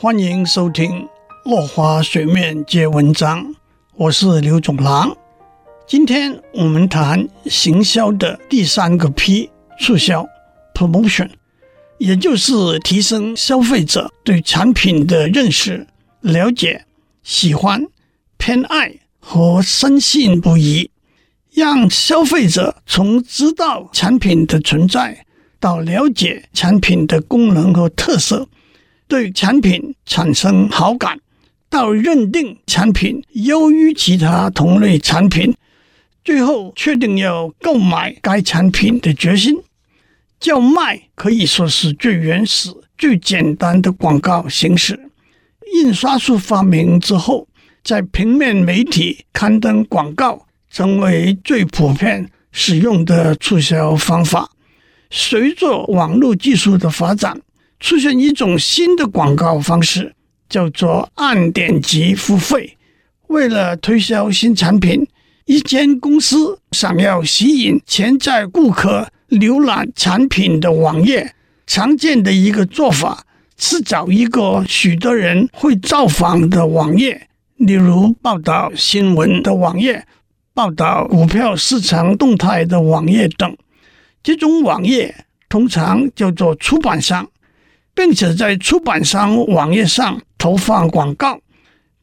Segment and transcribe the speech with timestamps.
[0.00, 0.92] 欢迎收听
[1.44, 3.44] 《落花水面皆文章》，
[3.96, 5.12] 我是刘总郎。
[5.88, 9.50] 今天我们谈行销的第三个 P，
[9.80, 10.24] 促销
[10.72, 11.30] （Promotion），
[11.98, 15.88] 也就是提升消费者对产品的认识、
[16.20, 16.84] 了解、
[17.24, 17.84] 喜欢、
[18.36, 20.92] 偏爱和深信不疑，
[21.52, 25.26] 让消费者从知道产品的存在
[25.58, 28.46] 到了解产品的功能和特色。
[29.08, 31.18] 对产品产生好感，
[31.70, 35.54] 到认定产品优于其他同类产品，
[36.22, 39.56] 最后确定要购买该产品的决心。
[40.38, 45.10] 叫卖可以说是最原始、最简单的广告形式。
[45.82, 47.48] 印刷术发明之后，
[47.82, 54.50] 在平面媒体刊登广告成为最普遍使用的促销方法。
[55.10, 57.40] 随着网络技术的发展，
[57.80, 60.14] 出现一种新的广告方式，
[60.48, 62.76] 叫做按点击付费。
[63.28, 65.06] 为了推销新产品，
[65.44, 71.34] 一间公司想要吸引潜在顾客浏览产品的网页，
[71.66, 73.24] 常见的一个做法
[73.56, 80.06] 是找一个许多人会造访的网页，例如报道新闻的网页、
[80.52, 83.56] 报道股票市场动态的网页等。
[84.22, 85.14] 这种网页
[85.48, 87.28] 通常叫做出版商。
[87.98, 91.40] 并且在出版商网页上投放广告。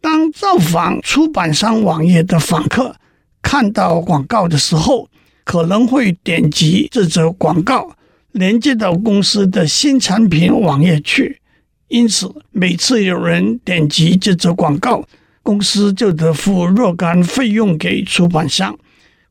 [0.02, 2.94] 当造访出版商网页的访客
[3.42, 5.08] 看到广告的时候，
[5.46, 7.96] 可能会点击这则广告，
[8.34, 11.40] 连接到公司的新产品网页去。
[11.88, 15.02] 因此，每次有人点击这则广告，
[15.42, 18.78] 公司就得付若干费用给出版商。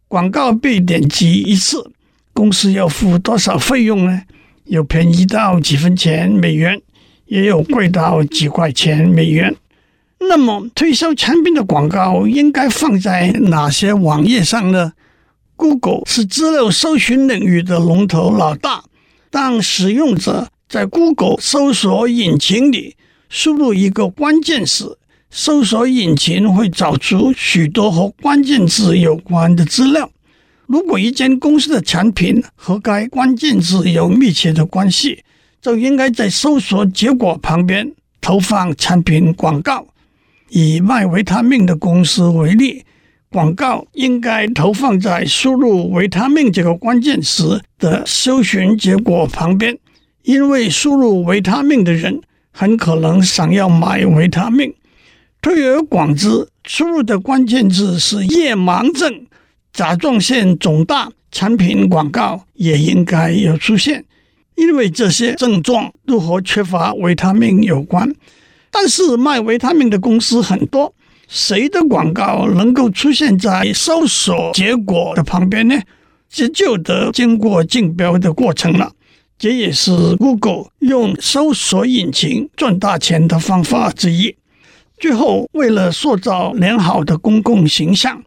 [0.08, 1.90] 广告被点击一次，
[2.32, 4.22] 公司要付多少费用呢？
[4.64, 6.80] 有便宜到几分钱美元，
[7.26, 9.54] 也有贵到几块钱美元。
[10.18, 14.94] 那么，推销产品的广告应该放在哪些网页上呢
[15.56, 18.84] ？Google 是资料搜寻领域的龙头老大。
[19.30, 22.96] 当使用者在 Google 搜索引擎里
[23.28, 24.98] 输入一个关键词，
[25.28, 30.10] 搜索引擎会找出许多和关键字有关的资料。
[30.66, 35.22] 如果一间公司的产品和该关键字有密切的关系，
[35.60, 39.86] 就应该在搜索结果旁边投放产品广告。
[40.48, 42.84] 以卖维他命的公司为例，
[43.28, 49.76] 广告应该投放在输入“维他命”这个关键词的搜寻结果旁边，
[50.22, 52.20] 因为输入“维他命”的人
[52.52, 54.72] 很可能想要买维他命。
[55.42, 59.26] 推而广之，输入的关键字是夜盲症。
[59.74, 64.04] 甲状腺肿大产品广告也应该有出现，
[64.54, 68.14] 因为这些症状都和缺乏维他命有关。
[68.70, 70.94] 但是卖维他命的公司很多，
[71.26, 75.76] 谁的广告能够出现在搜索结果的旁边呢？
[76.30, 78.92] 这就得经过竞标的过程了。
[79.36, 84.36] 这也是 Google 用搜索引擎赚大钱的方法之一。
[84.98, 88.22] 最后，为了塑造良好的公共形象。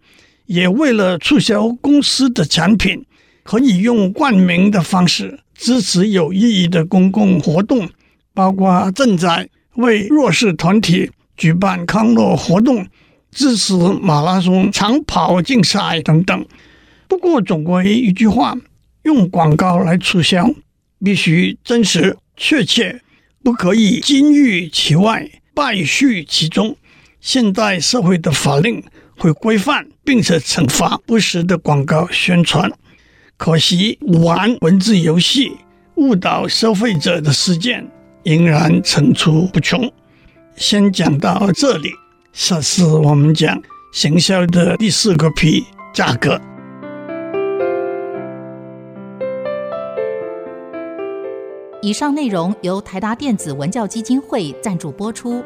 [0.48, 3.06] 也为了促销公司的产品，
[3.44, 7.88] 可以用冠名的方式支持有意义的公共活动，
[8.34, 12.88] 包括赈灾、为弱势团体举办康乐活动、
[13.32, 16.46] 支持马拉松长跑竞赛等等。
[17.08, 18.58] 不过，总归一句话，
[19.04, 20.50] 用广告来促销，
[21.04, 23.02] 必须真实确切，
[23.44, 26.76] 不可以金玉其外，败絮其中。
[27.20, 28.84] 现代社会的法令。
[29.18, 32.72] 会规范并且惩罚不实的广告宣传，
[33.36, 35.58] 可惜玩文字游戏
[35.96, 37.90] 误导消费者的事件
[38.24, 39.92] 仍然层出不穷。
[40.56, 41.92] 先讲到这里，
[42.32, 43.62] 这是我们讲
[43.92, 46.40] 行销的第四个 P，价格。
[51.82, 55.44] 以上内容由台达电子文教基金会赞助播出。